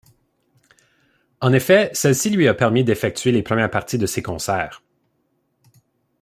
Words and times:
En 1.41 1.53
effet, 1.53 1.91
celle-ci 1.93 2.31
lui 2.31 2.47
a 2.47 2.55
permis 2.55 2.83
d'effectuer 2.83 3.31
les 3.31 3.43
premières 3.43 3.69
parties 3.69 3.99
de 3.99 4.07
ses 4.07 4.23
concerts. 4.23 4.81